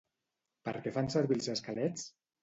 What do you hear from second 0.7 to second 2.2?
què fan servir els esquelets?